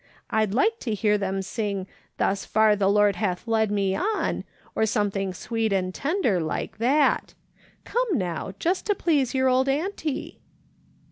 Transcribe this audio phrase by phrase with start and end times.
[0.31, 1.85] I'd like to hear them sing'
[2.17, 7.35] Thus far the Lord hath led me on,' or something s^veet and tender, like that.
[7.83, 10.39] Come now, just to please your old auntie."